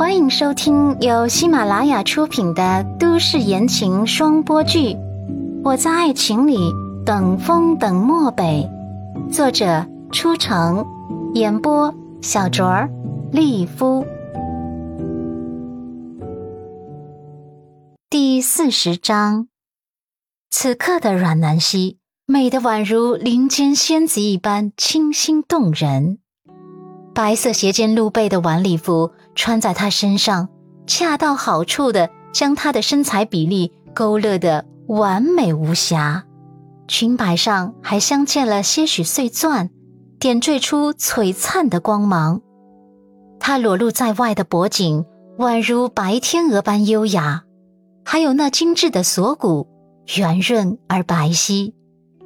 [0.00, 4.94] 欢迎收听由喜马拉雅出品的都市言情双播剧
[5.62, 6.56] 《我在爱情里
[7.04, 8.66] 等风等漠北》，
[9.30, 10.86] 作者：初城，
[11.34, 12.88] 演播：小卓儿、
[13.30, 14.06] 丽夫。
[18.08, 19.48] 第四十章，
[20.50, 26.19] 此刻的阮南希美得宛如林间仙子一般清新动人。
[27.12, 30.48] 白色斜肩露背的晚礼服穿在她身上，
[30.86, 36.24] 恰到好处的将她的身材比例勾勒得完美无瑕。
[36.86, 39.70] 裙摆上还镶嵌了些许碎钻，
[40.18, 42.40] 点缀出璀璨的光芒。
[43.38, 45.04] 她裸露在外的脖颈
[45.38, 47.42] 宛如白天鹅般优雅，
[48.04, 49.66] 还有那精致的锁骨，
[50.16, 51.72] 圆润而白皙。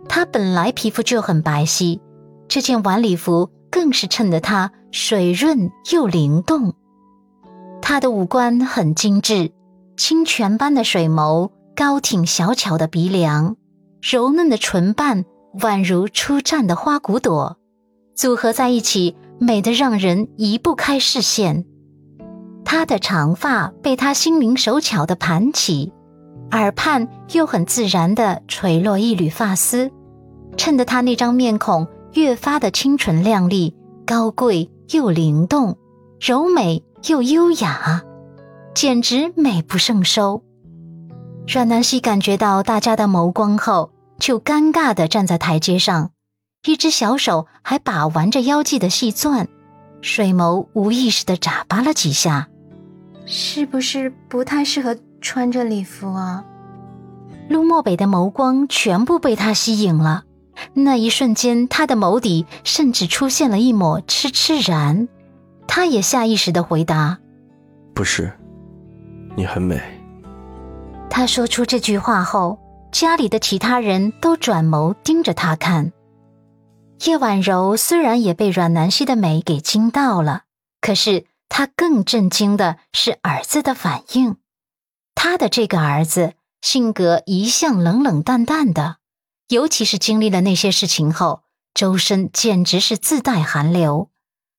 [0.09, 2.01] 她本来皮肤就很白皙，
[2.49, 3.51] 这件晚礼服。
[3.75, 6.75] 更是衬得她水润又灵动。
[7.83, 9.51] 她的五官很精致，
[9.97, 13.57] 清泉般的水眸，高挺小巧的鼻梁，
[14.01, 15.25] 柔嫩的唇瓣，
[15.59, 17.57] 宛如初绽的花骨朵，
[18.15, 21.65] 组合在一起，美得让人移不开视线。
[22.65, 25.93] 她的长发被她心灵手巧的盘起，
[26.53, 29.91] 耳畔又很自然地垂落一缕发丝，
[30.57, 31.89] 衬得她那张面孔。
[32.15, 33.75] 越发的清纯亮丽、
[34.07, 35.77] 高贵又灵动，
[36.21, 38.03] 柔美又优雅，
[38.73, 40.45] 简直美不胜收。
[41.49, 46.13] 阮南希感觉到大家的眸光后，就尴尬地站在台阶上，
[46.65, 49.49] 一只小手还把玩着腰际的细钻，
[50.01, 52.49] 水眸无意识地眨巴了几下。
[53.27, 56.45] 是不是不太适合穿着礼服啊？
[57.49, 60.23] 陆漠北的眸光全部被他吸引了。
[60.73, 65.09] 那一瞬间，他的眸底甚至出现了一抹痴痴然。
[65.67, 67.19] 他也下意识的回答
[67.95, 68.33] ：“不是，
[69.37, 69.81] 你很美。”
[71.11, 72.59] 他说出这句话后，
[72.93, 75.93] 家里的其他人都转眸盯着他看。
[77.05, 80.43] 叶婉柔虽然也被阮南希的美给惊到了，
[80.81, 84.37] 可是她更震惊的是儿子的反应。
[85.15, 88.97] 他的这个儿子性格一向冷冷淡淡的。
[89.49, 91.43] 尤其是经历了那些事情后，
[91.75, 94.11] 周身简直是自带寒流。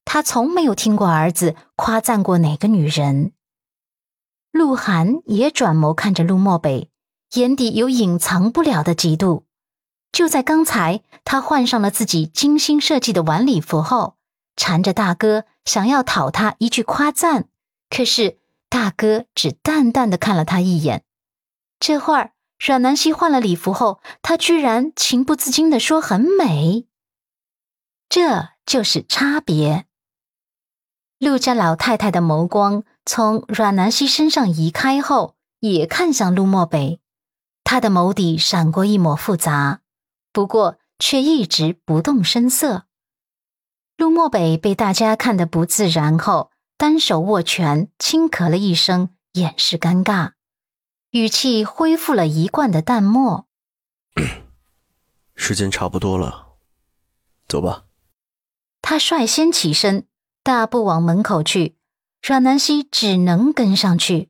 [0.06, 3.32] 他从没有听过儿子夸赞过哪个女人。
[4.52, 6.92] 鹿晗也转眸看着陆漠北，
[7.34, 9.44] 眼底有隐藏不了的嫉妒。
[10.12, 14.16] 就在刚才，他换上了自己精心设计的晚礼服后，
[14.56, 17.50] 缠着大哥想要讨他一句夸赞，
[17.90, 18.38] 可是
[18.70, 21.04] 大哥只淡淡的看了他一眼。
[21.80, 22.35] 这会儿。
[22.58, 26.88] 阮南希换了礼服后，她居然情不自禁地说：“很美。”
[28.10, 29.86] 这就是差别。
[31.20, 37.00] 陆家老太太的眸光从阮南希身上移开后，也看向陆漠北，
[37.64, 39.82] 她的眸底闪过一抹复杂，
[40.32, 42.86] 不过却一直不动声色。
[43.98, 50.34] 陆漠北被大家看得不自然后，单手握拳，轻咳了一声，掩饰尴尬。
[51.16, 53.48] 语气恢复了一贯的淡漠。
[55.34, 56.58] 时间差不多了，
[57.48, 57.86] 走吧。
[58.82, 60.06] 他率先起身，
[60.44, 61.78] 大步往门口去。
[62.22, 64.30] 阮南希只能跟上去。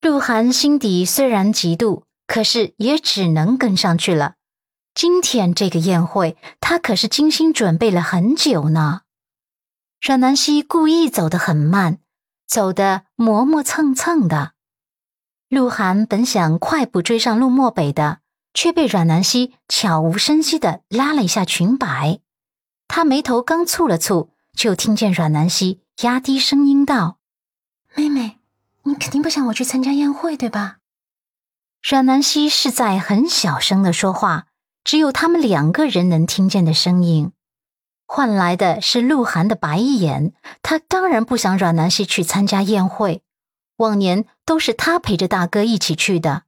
[0.00, 4.36] 鹿晗心底虽然嫉妒，可是也只能跟上去了。
[4.94, 9.02] 今天这个宴会，他可是精心准备了很久呢。
[10.00, 11.98] 阮南希故意走得很慢，
[12.46, 14.53] 走得磨磨蹭蹭的。
[15.54, 18.18] 鹿晗本想快步追上陆漠北的，
[18.52, 22.18] 却被阮南希悄无声息的拉了一下裙摆。
[22.88, 27.18] 他眉头刚蹙了蹙，就听见阮南希压低声音道
[27.94, 28.38] ：“妹妹，
[28.82, 30.78] 你肯定不想我去参加宴会，对吧？”
[31.80, 34.46] 阮南希是在很小声的说话，
[34.82, 37.30] 只有他们两个人能听见的声音，
[38.06, 40.32] 换来的是鹿晗的白眼。
[40.62, 43.22] 他当然不想阮南希去参加宴会。
[43.76, 46.44] 往年都是他陪着大哥一起去的，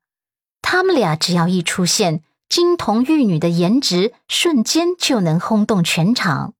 [0.62, 6.54] 他们俩只要一出现，金童玉女的颜值瞬间就能轰动全场。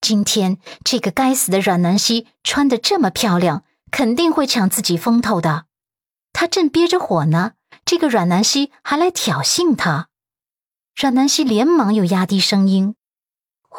[0.00, 5.66] 今天这个该死的阮南希穿的这么漂亮，肯定会抢自己风头的。
[6.32, 7.52] 他正憋着火呢，
[7.84, 10.08] 这个阮南希还来挑衅他。
[10.94, 12.94] 阮南希连忙又压低声音：“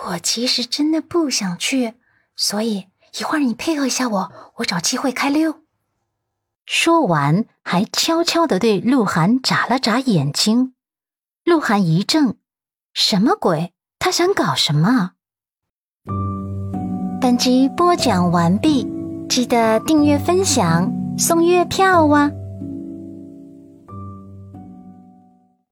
[0.10, 1.94] 我其实真的不想去，
[2.36, 2.88] 所以
[3.18, 5.61] 一会儿你配合一下我，我找机会开溜。”
[6.84, 10.74] 说完，还悄悄地对鹿晗眨了眨眼睛。
[11.46, 12.38] 鹿晗一怔
[12.92, 13.72] ：“什么鬼？
[14.00, 15.12] 他想搞什么？”
[17.22, 18.92] 本集播讲完毕。
[19.30, 22.32] 记得订阅分享，送月票哇！